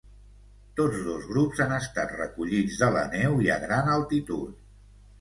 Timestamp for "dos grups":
1.09-1.61